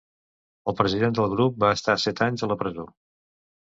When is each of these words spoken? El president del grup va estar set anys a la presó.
El 0.71 0.77
president 0.79 1.15
del 1.21 1.29
grup 1.35 1.63
va 1.67 1.71
estar 1.77 1.99
set 2.09 2.27
anys 2.31 2.45
a 2.49 2.53
la 2.55 2.63
presó. 2.67 2.93